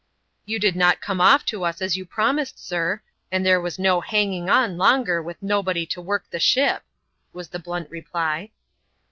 [0.47, 4.01] "You did not come off to us, as you promised, sir; and then was no
[4.01, 6.81] hanging on longer with nobody to work the ship,"
[7.33, 8.49] wat the blunt reply.